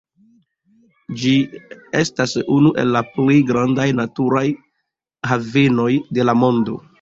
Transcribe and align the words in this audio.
Ĝi 1.23 1.33
estas 1.99 2.33
unu 2.55 2.71
el 2.85 2.89
la 2.95 3.03
plej 3.19 3.37
grandaj 3.51 3.87
naturaj 4.01 4.45
havenoj 5.35 5.93
de 6.19 6.27
la 6.31 6.37
mondo. 6.47 6.81